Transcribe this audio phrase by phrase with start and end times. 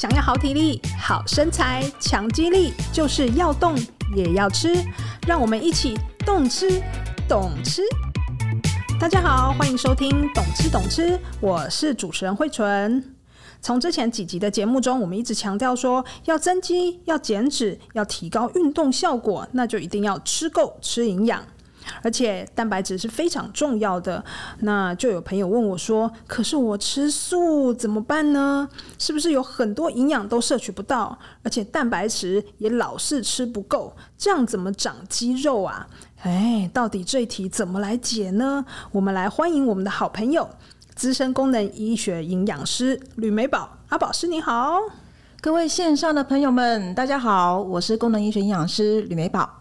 [0.00, 3.76] 想要好体力、好身材、强肌力，就是要动
[4.16, 4.74] 也要吃。
[5.26, 6.82] 让我们一起动吃、
[7.28, 7.82] 懂吃。
[8.98, 11.08] 大家好，欢迎收听《懂吃懂吃》，
[11.38, 13.14] 我是主持人慧纯。
[13.60, 21.44] 从之前几集的节目中，我们一直强调说，要增肌、要减脂、要提高运动效果，那就一定要吃够、吃营养。
[22.02, 24.24] 而且蛋白质是非常重要的，
[24.60, 28.68] 那就有朋友问我说：“可是我吃素怎么办呢？
[28.98, 35.86] 是不是有很多营养都摄取不到，而且蛋白质也老是吃不够，这样怎么长肌肉啊？”
[36.22, 38.64] 哎，到底这一题怎么来解呢？
[38.92, 40.48] 我们来欢迎我们的好朋友，
[40.94, 44.76] 资深功能医学营养师吕美宝阿宝师，你好！
[45.40, 49.59] 各位线上的朋友们，大家好，我是功能医学营养师吕美宝。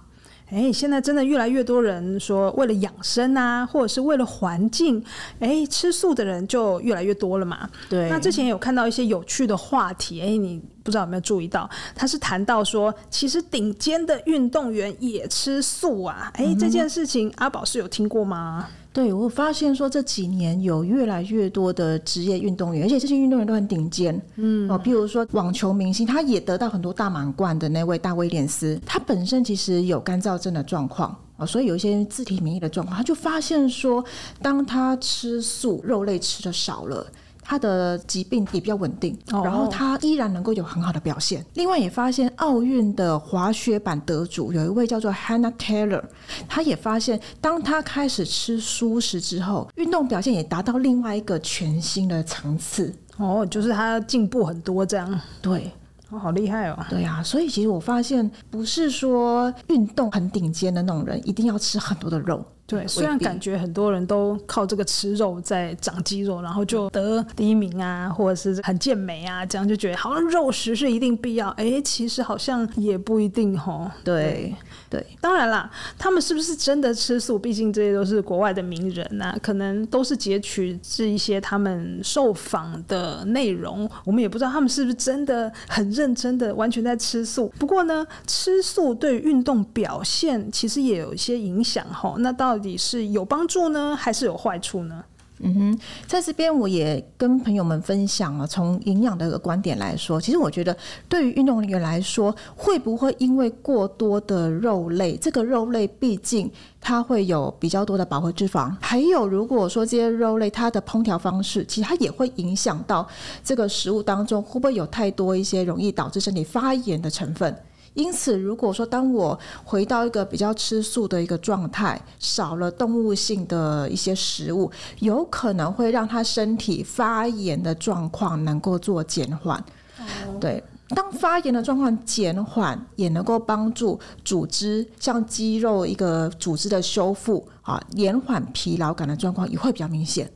[0.51, 5.03] 哎，现在真的越来越多人说，为了养生啊，或者是为了环境，
[5.39, 7.69] 哎，吃素的人就越来越多了嘛。
[7.87, 8.09] 对。
[8.09, 11.69] 那之前有看到一些有趣的话题，哎，你不知道有没有注意到？
[11.93, 16.31] 他是谈到说，其实顶尖的运动员也吃素啊。
[16.33, 18.67] 哎，这件事情阿宝是有听过吗？
[18.91, 24.19] 对，我发现说这几年有越来越多的职业运动员，而且这些运动员都很顶尖。
[24.35, 34.03] 嗯，哦，譬如说网球明星，他也得到很多大满贯的那位大威廉斯，他本身其实有干燥症的状况啊，所以有一些自体免疫的状况，他就发现说，
[34.41, 37.05] 当他吃素，肉类吃的少了。
[37.49, 41.43] 他的疾病也比较稳定，然后他依然能够有很好的表现。
[41.55, 46.03] 另外也发现奥运的滑雪板得主有一位叫做 Hannah Taylor，
[46.47, 52.93] 他也发现当他开始吃蔬食之后，运动表现也达到另外一个全新的层次。
[53.17, 55.19] 哦，就是他进步很多这样。
[55.41, 55.71] 对，
[56.11, 56.77] 哦，好厉害哦。
[56.87, 62.45] 对啊，所以其实我发现不是说运动很顶尖的那种人一定要吃很多的肉。
[62.69, 71.49] 对，虽然感觉很多人都靠这个吃肉在长肌肉，然后就得第一名啊，或者是很健美啊，这样就觉得好像肉食是一定必要。
[71.57, 73.89] 哎，其实好像也不一定吼。
[74.03, 74.53] 对
[74.89, 77.39] 对，当然啦，他们是不是真的吃素？
[77.39, 87.51] 毕竟这些都是国外的名人呐、啊，可能都是截取这一些他们受访的内容，我们也不知道他们是不是真的很认真的完全在吃素。
[87.57, 92.17] 不过呢，吃素对运动表现其实也有一些影响吼。
[92.19, 95.03] 那到到底是有帮助呢，还是有坏处呢？
[95.41, 100.75] 嗯哼，在这边我也跟朋友们分享了，从营养的一个观点来说，其实我觉得
[101.07, 113.07] 对于运动员来说，会不会因为过多的肉类，这个肉类毕竟它会有比较多的饱和脂肪，还有如果说这些肉类它的烹调方式，其实它也会影响到
[113.41, 117.55] 这个食物当中会不会有太多一些容易导致身体发炎的成分。
[117.93, 129.63] 因此，如果说当我回到一个比较吃素的一个状态，少了动物性的一些食物，有可能会让他身体发炎的状况能够做减缓。
[129.97, 130.39] Oh.
[130.39, 140.31] 对，当发炎的状况减缓，也能够帮助组织，像肌肉一个组织的修复啊，延缓疲劳感的状况也会比较明显。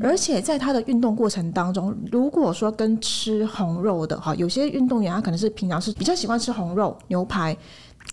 [0.00, 7.56] 而且在他的运动过程当中，如果说跟吃红肉的哈，有些运动员他可能是平常是比较喜欢吃红肉牛排，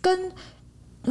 [0.01, 0.31] 跟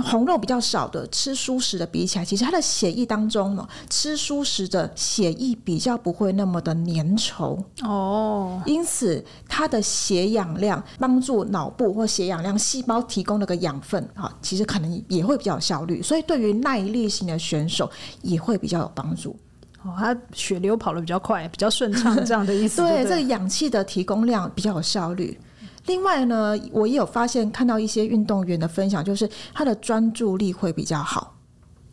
[0.05, 7.61] 红肉比较少的吃蔬食的比起来，其实他的血液当中呢，吃蔬食的血液比较不会那么的粘稠。
[7.83, 17.91] 哦，因此它的血氧量帮助脑部或血氧量细胞提供那个养分啊，其实可能也会比较有效率，所以对于耐力型的选手
[18.23, 19.35] 也会比较有帮助。
[19.83, 23.03] 哦，他血流跑得比较快，比较顺畅，这样的意思 对。
[23.03, 25.39] 对，这个氧气的提供量比较有效率。
[25.87, 31.35] 另外呢，我也有发现看到一些运动员的分享，就是他的专注力会比较好，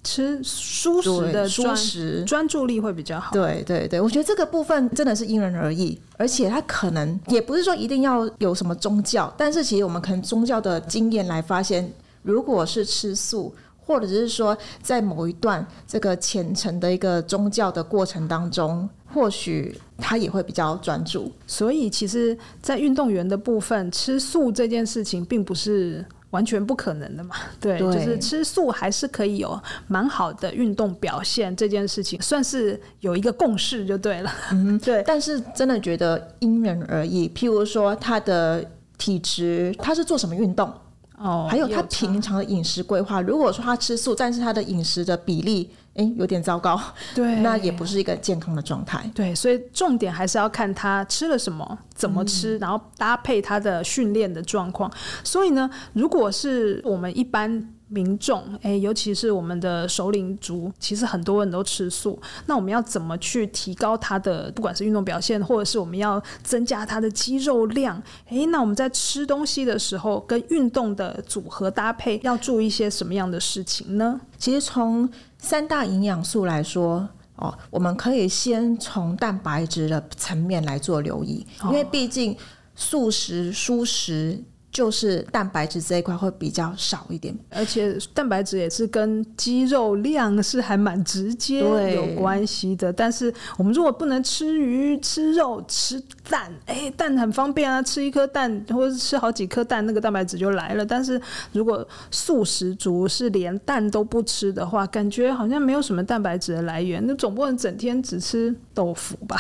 [0.04, 3.32] 吃舒食的专食专注力会比较好。
[3.32, 11.90] 对对对，我觉得这个部分真的是因人而异，而且他可能也不是说一定要有什么宗教，但是其实我们可能宗教的经验来发现，
[12.22, 13.56] 如果是吃素。
[13.88, 21.32] 或者是说，在某一段这个虔诚的一个宗教的过程当中，或许他也会比较专注。
[21.48, 27.38] 所以，其实，在运动员的部分，吃素这件事情并不是完全不可能的嘛。
[27.62, 29.58] 对，对就是吃素还是可以有
[29.88, 31.56] 蛮好的运动表现。
[31.56, 34.30] 这件事情算是有一个共识就对了。
[34.52, 35.02] 嗯， 对。
[35.08, 37.30] 但是真的觉得因人而异。
[37.30, 40.70] 譬如说，他的体质，他是做什么运动？
[41.18, 46.80] 哦，还有他平常的饮食规划，如果说他吃素，但是他的饮食的比例，诶，有点糟糕，
[47.16, 49.10] 对， 那也不是一个健康的状态。
[49.16, 54.92] 对，所以重点还是要看他吃了什么，怎么吃，嗯、然后搭配他的训练的状况。
[55.24, 62.20] 所以呢，如果是我们一般民众，哎，尤其是我们的首领族，其实很多人都吃素。
[62.46, 68.02] 那我们要怎么去提高他的，不管是运动表现，或者是我们要增加他的肌肉量？
[68.28, 74.20] 哎，那我们在吃东西的时候，跟运动的组合搭配，要注意一些什么样的事情呢？
[74.38, 77.08] 其实从三大营养素来说，
[77.38, 82.36] 哦，我们可以先从蛋白质的层面来做留意，因为毕竟
[82.76, 84.44] 素食、蔬食。
[84.78, 91.62] 就是蛋白质这一块会比较少一点，而且蛋白质也是跟肌肉量是还蛮直接
[91.96, 92.94] 有关系的。
[92.94, 100.86] 但是我们如果不能吃鱼、吃肉、吃蛋，哎、欸，蛋很方便啊，吃一颗蛋或者是吃好几颗蛋，那个蛋白质就来了。
[100.86, 101.20] 但是
[101.54, 107.04] 如果素食族是连蛋都不吃的话，感觉好像没有什么蛋白质的来源。
[107.08, 109.40] 那总不能整天只吃豆腐吧？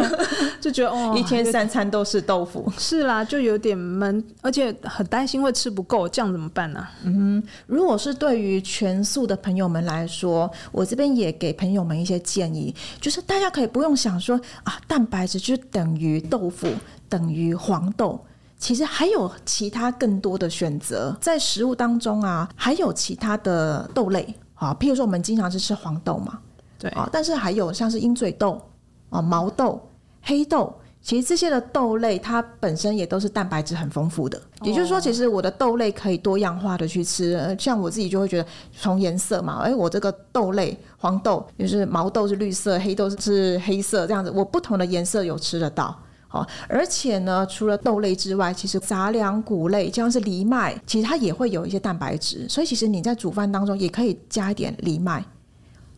[0.58, 4.69] 就觉得哦，一天三餐都是豆腐，是啦，就有点闷，而且。
[4.82, 6.86] 很担心会吃不够，这样怎么办呢？
[7.04, 16.68] 嗯，如果是对于全素的朋友们来说，我这边也给朋友们一些建议，就是大家可以不用想说啊，蛋白质就等于豆腐，
[17.08, 18.24] 等于黄豆，
[18.58, 26.38] 其实还有其他更多的选择，在食物当中啊，还有其他的豆类啊，譬如说我们经常是吃黄豆嘛，
[26.78, 28.60] 对啊，但是还有像是鹰嘴豆
[29.08, 29.80] 啊、毛豆、
[30.22, 30.74] 黑豆。
[31.02, 34.40] 其实这些的豆类，它本身也都是蛋白质很丰富的。
[34.62, 37.56] 也就是说，其实我的豆类可以多样化的去吃。
[37.58, 45.96] 像我自己就会觉得，从颜色嘛，哎，我这个豆类，黄豆就是毛豆是绿色，黑豆是黑色，这样子，我不同的颜色有吃得到。
[46.28, 52.46] 好，而且呢，除了豆类之外，其实杂粮、谷类，像是藜麦，其实它也会有一些蛋白质。
[52.48, 55.24] 所以，其实你在煮饭当中也可以加一点藜麦。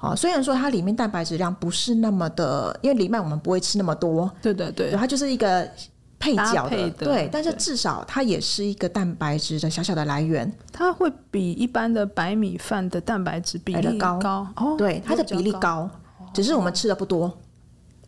[0.02, 5.66] 哦，虽然说它里面蛋白质量不是那么的，因为藜麦我们不会吃那么多，对对对，它就是一个
[6.18, 14.46] 配角的，的对，但是至少它也是一个蛋白质的小小的来源，它会比一般的白米饭的蛋白质比例高，高。
[14.56, 15.90] 哦，对，它的比例高，高，
[16.34, 17.32] 只是我们吃的不多，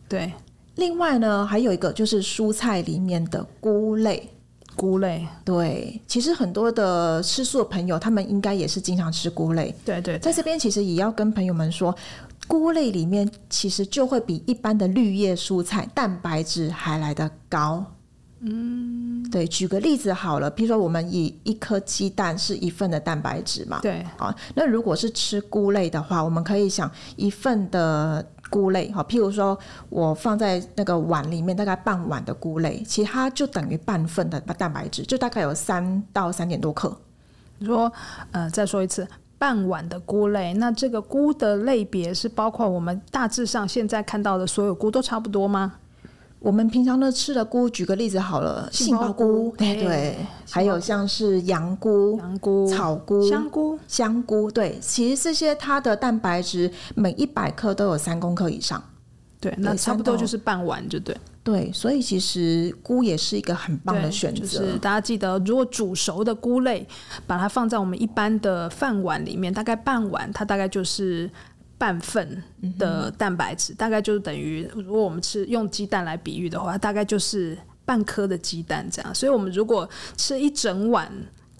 [0.09, 0.33] 对。
[0.75, 4.29] 另外呢，还有一个就是蔬菜里面的菇类。
[4.75, 9.73] 菇类，对，其实很多的吃素的朋友，他们应该也是经常吃菇类。
[9.85, 11.95] 对，对对，在这边其实也要跟朋友们说，
[12.47, 17.85] 菇类里面其实就会比一般的绿叶蔬菜蛋白质还来得高。
[18.41, 28.25] 嗯，对，举个例子好了，比如说我们以一颗鸡蛋是一份的蛋白质嘛，对，啊，那如果是吃菇类的话，我们可以想一份的。
[28.49, 29.57] 菇类哈，譬如说
[29.89, 36.95] 我放在那个碗里面，大概半碗的菇类，其他就等于半份的蛋白质，就大概有三到三点多克。
[37.57, 37.91] 你说，
[38.31, 39.07] 呃，再说一次，
[39.37, 45.73] 半碗的菇类，那这个菇的类别是包括我们大致上现在看到的所有菇都差不多吗？
[46.45, 50.15] 我们平常的吃的菇，举个例子好了，杏鲍菇，对对，
[50.47, 58.79] 还有像是羊菇、羊菇、草菇、香菇、香菇，对，其实这些它的蛋白质每一百克都有三公克以上，
[59.39, 61.17] 对，那差不多就是半碗，就对。
[61.43, 64.41] 对，所以其实菇也是一个很棒的选择。
[64.41, 66.87] 就是大家记得，如果煮熟的菇类，
[67.25, 71.27] 把它放在我们一般的饭碗里面，大概半碗，它大概就是。
[71.77, 72.43] 半份
[72.77, 79.13] 的蛋白质，大概就是等于，如果我们吃用鸡蛋来比喻的话，大概就是半颗的鸡蛋这样。
[79.15, 81.11] 所以，我们如果吃一整碗。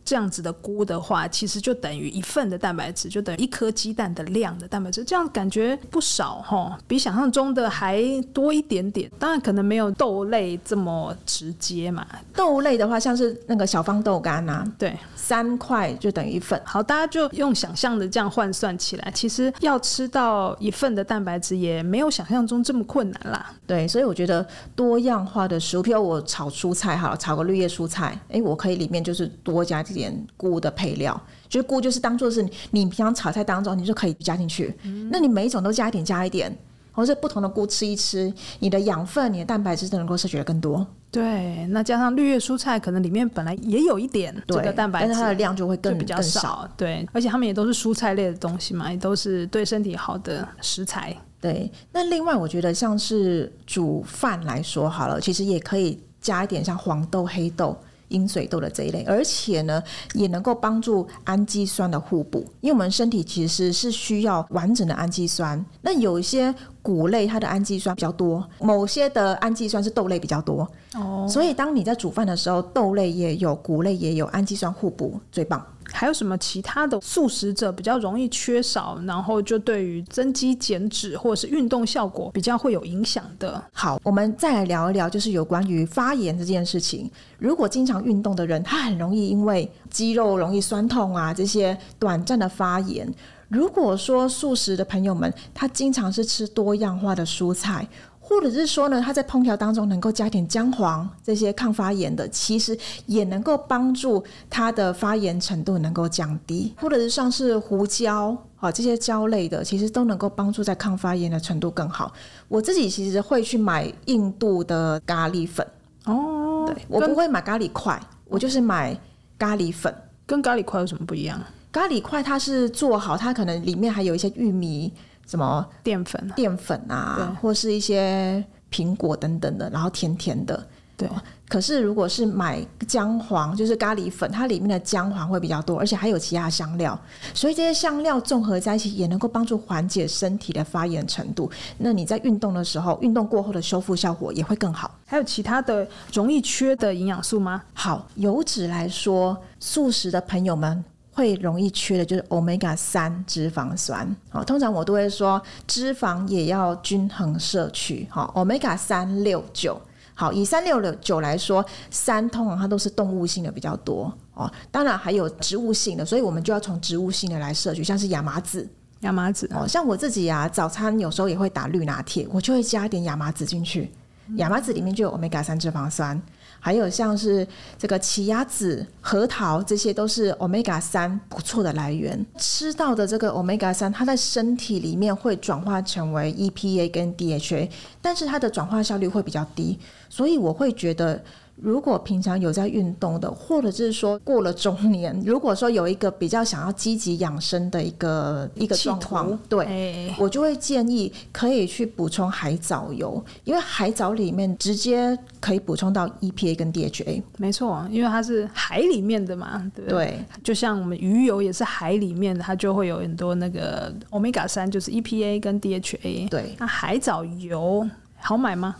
[0.05, 9.09] 这样子的菇的话，其实就等于一份的蛋白质，就等于一颗鸡蛋的量的蛋白质，这样感觉不少哈，比想象中的还多一点点。
[9.17, 12.05] 当然可能没有豆类这么直接嘛。
[12.35, 16.61] 豆类的话，像是那个小方豆干啊，对，三块就等于一份。
[16.63, 23.51] 好，大家就用想象的这样换算起来，其实要吃到一份的蛋白质也没有想象中这么困难啦。
[23.65, 24.45] 对，所以我觉得
[24.75, 29.83] 多样化的食物，譬如我炒蔬菜好了，炒个绿叶蔬菜，哎，我可以里面就是多加。
[29.95, 34.75] 点菇的配料，就是菇，就是当做是你平常炒菜当中，你就可以加进去。
[34.83, 35.09] 嗯。
[35.11, 36.55] 那你每一种都加一点，加一点，
[36.91, 40.85] 或者不同的菇吃一吃，你的养分、你的蛋白质都能够摄取的更多。
[41.09, 46.69] 对，那加上绿叶蔬菜，可能里面本来也有一点这个蛋白质，但是它的量就会更就比较少。
[46.75, 51.15] 对，而且它们也都是蔬菜类的东西嘛，也都是对身体好的食材。
[51.39, 57.77] 对，那另外我觉得像是煮饭来说好了，其实也可以加一点像黄豆、黑豆。
[58.09, 59.81] 鹰嘴豆的这一类，而且呢，
[60.13, 65.63] 也能够帮助氨基酸的互补，因为我们身体其实是需要完整的氨基酸。
[65.81, 70.67] 那有一些谷类，它的氨基酸比较多，某些的氨基酸是豆类比较多。
[70.93, 75.65] 哦，所以当你在煮饭的时候，豆类也有，谷类也有，氨基酸互补最棒。
[75.91, 83.63] 还有什么其他的素食者比较容易缺少，然后就对于增肌减脂或者是运动效果比较会有影响的？
[83.71, 87.09] 好，我们再来聊一聊，就是有关于发炎这件事情。
[87.37, 93.07] 如果经常运动的人，他很容易因为肌肉容易酸痛啊，这些短暂的发炎。
[93.47, 97.87] 如果说素食的朋友们，他经常是吃多样化的蔬菜。
[98.27, 106.73] 或者是说呢，它在烹调当中能够加点姜黄，这些抗发炎的，其实也能够帮助它的发炎程度能够降低。
[106.81, 112.11] 或者是像是胡椒啊这些椒类的，其实都能够帮助在抗发炎的程度更好。
[112.47, 115.65] 我自己其实会去买印度的咖喱粉
[116.05, 118.99] 哦，对，我不会买咖喱块，我就是买
[119.37, 119.93] 咖喱粉。
[120.25, 121.39] 跟咖喱块有什么不一样？
[121.71, 124.91] 咖喱块它是做好，它可能里面还有一些玉米。
[125.25, 130.67] 什么淀粉、淀粉啊，或是一些苹果等等的，然后甜甜的。
[130.97, 131.09] 对，
[131.49, 136.97] 可是如果是买姜黄，就是咖喱粉，它里面的姜黄会比较多，而且还有其他香料，
[137.33, 141.51] 所以这些香料综合在一起，也能够帮助缓解身体的发炎程度。
[141.79, 144.89] 那你在运动的时候，运动过后的修复效果也会更好。
[145.05, 147.61] 还有其他的容易缺的营养素吗？
[147.73, 150.81] 好，油脂来说，素食的朋友们。
[151.15, 159.81] 会容易缺的就是 Omega 三脂肪酸，好，通常我都会说脂肪也要均衡摄取，好，Omega 三六九，
[160.13, 164.13] 好，以三六九来说，三通常它都是动物性的比较多。
[164.33, 168.67] 哦，当然还有植物性的，所以我们就要从植物性的来摄取，像是亚麻籽，
[168.99, 169.49] 亚麻籽。
[169.55, 173.89] 哦，像我自己啊，早餐有时候也会打绿拿铁，我就会加一点亚麻籽进去，
[174.35, 176.21] 亚麻籽里面就有 Omega 三脂肪酸。
[176.59, 182.25] 还有像是这个奇亚籽、核桃，这些都是 Omega 三不错的来源。
[182.37, 187.69] 吃到的这个 Omega 三，它在身体里面会转化成为 EPA 跟 DHA，
[188.01, 189.77] 但是它的转化效率会比较低，
[190.09, 191.23] 所以我会觉得。
[191.55, 207.23] 如果平常有在运动的，或者是说过了中年，如果说有一个比较想要积极养生的一个一个状况，对、欸，我就会建议可以去补充海藻油，因为海藻里面直接可以补充到 EPA 跟 DHA。
[207.37, 210.05] 没错，因为它是海里面的嘛，对不对？
[210.05, 216.27] 对，就像我们鱼油也是海里面的，它就会有很多那个 Omega 三，就是 EPA 跟 DHA。
[216.29, 218.75] 对，那海藻油好买吗？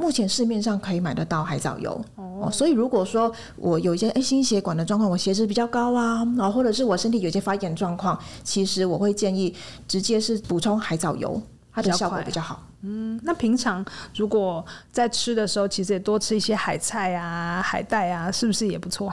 [0.00, 9.54] 目前市面上可以买得到海藻油哦，所以如果说我有一些诶心血管的状况，我血脂比较高啊，然后或者是我身体有一些发炎状况，其实我会建议
[9.86, 11.40] 直接是补充海藻油，
[11.70, 12.64] 它的效果比较好。
[12.80, 13.84] 嗯，那平常
[14.16, 19.12] 如果在吃的时候，其实也多吃一些海菜啊、海带啊，是不是也不错？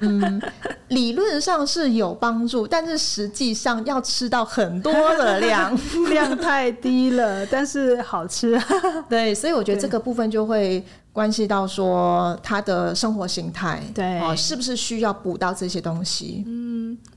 [0.00, 0.40] 嗯，
[0.88, 5.78] 理论上是有帮助，但是实际上要吃到很多的量，
[6.10, 8.60] 量太低了，但是好吃。
[9.08, 10.84] 对，所以我觉得这个部分就会。
[11.14, 16.42] 关系到说他的生活形态，对哦，是不是需要补到这些东西？
[16.46, 16.61] 嗯，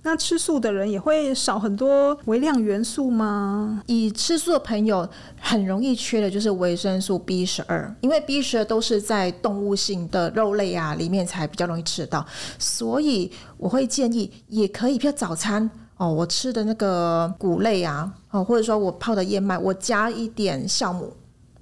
[0.04, 3.82] 那吃素的人也会少很多微量元素吗？
[3.88, 5.08] 以吃素的朋友
[5.40, 12.26] 很容易缺的就是维生素 B 十二，因为 B 十二都是在动物性的肉类啊里面才比较容易吃得到，
[12.60, 21.14] 所以我会建议也可以，比如早餐哦，我吃的那个谷类啊，哦，或者说我泡的燕麦，我加一点酵母，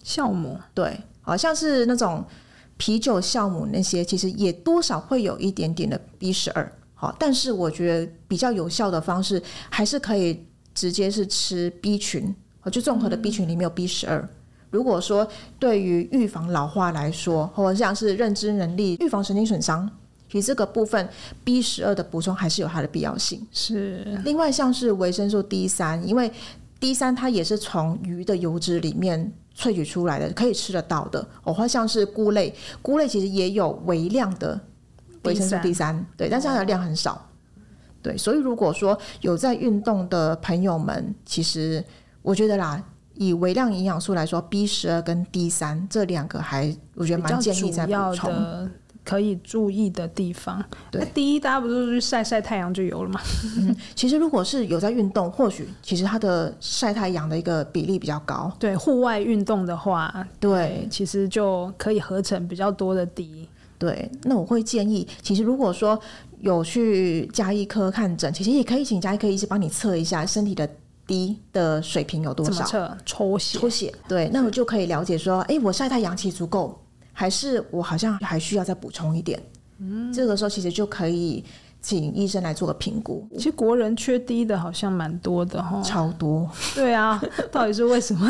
[0.04, 1.00] 酵母，对。
[1.26, 2.22] 好像是那种
[2.76, 6.70] 啤酒酵母那些，其实也多少会有一点点的 B 十二。
[7.04, 10.42] 好，但是我觉得比较有效的方式还是可以
[10.74, 12.34] 直接是吃 B 群，
[12.72, 14.26] 就综合的 B 群里面有 B 十二。
[14.70, 15.28] 如果说
[15.60, 19.90] 对于预防老化来说，或者像是认知能力、预防神经损伤，
[20.32, 21.10] 其实这个部分
[21.44, 23.46] B 十二的补充还是有它的必要性。
[23.52, 24.18] 是。
[24.24, 26.32] 另外像是维生素 D 三，因为
[26.80, 29.34] D 三它也是从鱼的油脂里面。
[29.56, 34.60] 萃取出来的可以吃得到的，哦，或像是菇类，菇类其实也有微量的
[35.24, 37.30] 维生素 D 三，对，但是它的量很少，
[38.02, 41.84] 对，所以如果说有在运动的朋友们，其实
[42.22, 42.84] 我觉得啦，
[43.16, 48.70] 以微量营养素来说，B 十二跟 D 三这两个还我觉得蛮建议在补充。
[49.06, 50.64] 可以注意的地方，
[50.94, 53.20] 那，第一，大家不是去晒晒太阳就有了吗？
[53.60, 58.50] 嗯，其实如果是有在运动，或许其实它的晒太阳的一个比例比较高。
[58.58, 63.50] 对，户外运动的话，对，其实就可以合成比较多的 D。
[63.84, 66.00] 对，那我会建议，其实如果说
[66.40, 70.66] 有去加医科看诊，其实也可以请加医科医师帮你测一下身体的
[71.06, 72.64] 低的水平有多少。
[72.64, 72.98] 测？
[73.06, 73.60] 抽血。
[73.60, 73.94] 抽血。
[74.08, 76.80] 对，那我就可以了解说，哎，我晒太阳气足够。
[77.16, 79.40] 还是我好像还需要再补充一点，
[79.78, 81.44] 嗯，这个时候其实就可以
[81.80, 83.24] 请医生来做个评估。
[83.36, 86.50] 其实国人缺低的好像蛮多的哈，超多。
[86.74, 87.22] 对啊，
[87.52, 88.28] 到底是为什么？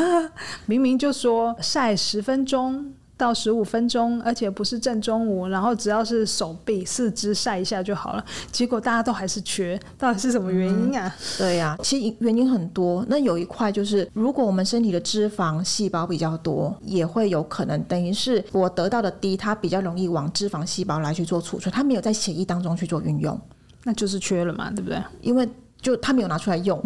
[0.66, 8.26] 明明就说晒十分钟到十五分钟，而且不是正中午，然后只要是手臂、四肢晒一下就好了。
[8.52, 11.08] 结果大家都还是缺，到底是什么原因啊？
[11.08, 13.06] 嗯、对呀、啊，其实原因很多。
[13.08, 23.40] 那有一块就是，如果我们身体的脂肪细胞比较多，也会有可能等于是我得到的低它比较容易往脂肪细胞来去做储存，它没有在血液当中去做运用，
[23.84, 25.02] 那就是缺了嘛，对不对？
[25.22, 25.48] 因为
[25.80, 26.82] 就它没有拿出来用。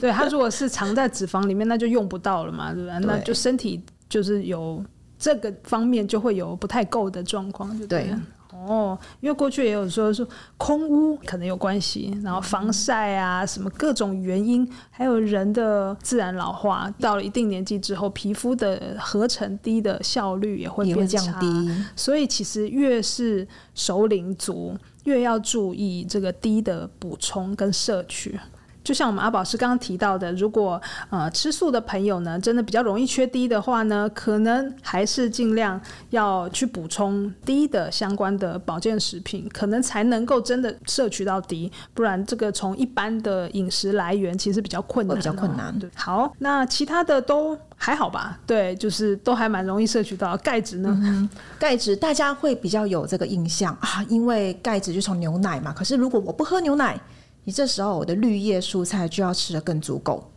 [0.00, 3.00] 对，它如果是藏在 脂肪里面，那就用不到了嘛，对不对？
[3.00, 4.82] 对，那就身体就是有。
[5.24, 8.14] 这个方面就会有不太够的状况，对？
[8.52, 10.28] 哦，因为过去也有说说
[10.58, 21.84] 空屋可能有关系，然后防晒啊什么各种原因，还有人的自然老化，到了一定年纪之后，皮肤的合成低的效率也会变差，降低。
[21.96, 28.38] 所以其实越是熟龄族，越要注意这个低的补充跟摄取。
[28.84, 45.76] 就像我们阿宝师刚刚提到的，如果呃吃素的朋友呢，真的比较容易缺 D 的话呢，可能还是尽量要去补充 D 的相关的保健食品，可能才能够真的摄取到 D，不然这个从一般的饮食来源其实比较困难，比较困难。
[45.78, 48.38] 对，好，那其他的都还好吧？
[48.46, 50.36] 对，就是都还蛮容易摄取到。
[50.36, 50.94] 钙质呢？
[51.02, 51.26] 嗯、
[51.58, 55.72] 钙质大家会比较有这个印象啊，因为钙质就从牛奶嘛。
[55.72, 57.00] 可是如果我不喝牛奶，
[57.44, 60.32] 你这时候我的绿叶蔬菜就要吃的更足够，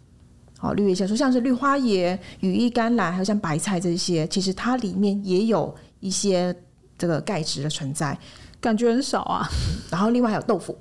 [0.57, 6.55] 好，绿叶像像是绿花椰、羽衣甘蓝，还有像白菜这些，其实它里面也有一些
[6.97, 8.17] 这个钙质的存在，
[8.59, 9.47] 感觉很少啊。
[9.89, 10.77] 然后另外还有豆腐，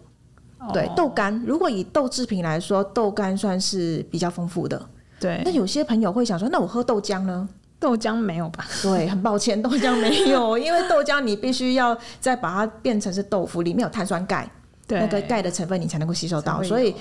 [0.72, 4.84] 对，豆干，如果以豆制品来说，豆干算是比较丰富的。
[5.20, 7.48] 对，那有些朋友会想说，那我喝豆浆呢？
[7.78, 8.66] 豆浆没有吧？
[8.82, 14.50] 对，很抱歉，豆浆没有，因为豆浆你必须要再把它变成是豆腐，里面有碳酸钙。
[14.86, 16.94] 对那个钙的成分你才能够吸收到，所以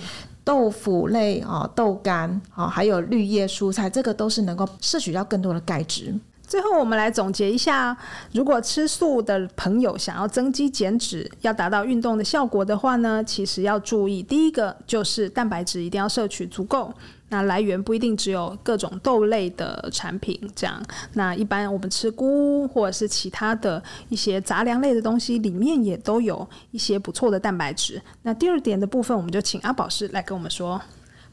[0.44, 6.14] 豆腐类啊、豆干啊，还有绿叶蔬菜，这个都是能够摄取到更多的钙质。
[6.48, 7.98] 最后，我们来总结一下：
[8.32, 16.94] 如果吃素的朋友想要增肌减脂，要达到运动的效果的话呢，其实要注意，第一个就是蛋白质一定要摄取足够。
[17.30, 20.82] 那来源不一定只有各种豆类的产品，这样。
[21.14, 28.02] 那一般我们吃菇或者是其他的一些杂粮类的东西，里面也都有一些不错的蛋白质。
[28.22, 30.82] 那第二点的部分，我们就请阿宝师来跟我们说。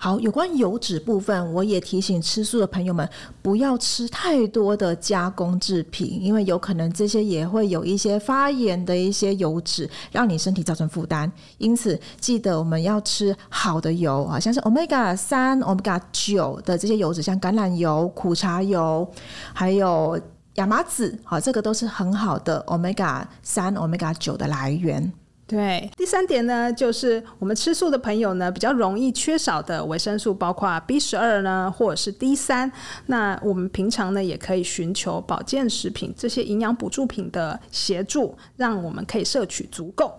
[0.04, 3.08] 好，有关油脂部分，我也提醒吃素的朋友们
[3.40, 11.30] 不要吃太多的加工制品，因为有可能这些也会有一些发炎的一些油脂，让你身体造成负担。
[11.58, 19.08] 因此，记得我们要吃好的油啊，像是 Omega 三、Omega 九的这些油脂，像橄榄油、苦茶油，
[19.54, 20.20] 还有
[20.54, 25.12] 亚麻籽，好，这个都是很好的 Omega 三、Omega 九的来源。
[25.52, 32.72] 对，第三点呢，就是我们吃素的朋友呢，比较容易缺少的维生素，包括 B 十二呢，或者是 D 三。
[33.08, 40.16] 那我们平常呢，也可以寻求保健食品这些营养补助品的协助，让我们可以摄取足够。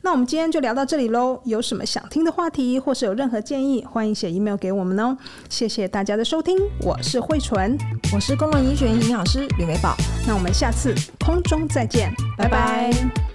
[0.00, 1.38] 那我们今天就聊到这里喽。
[1.44, 5.14] 有什么想听的话题，或是有任何建议，欢迎写 email 给我们哦。
[5.50, 7.76] 谢谢大家的收听，我是慧纯，
[8.14, 9.94] 我是功能医学营养师吕美宝。
[10.26, 12.90] 那我们下次空中再见，拜拜。
[12.90, 13.31] 拜拜。